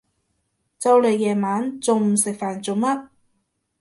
[0.79, 3.09] 就嚟夜晚，仲唔食飯做乜？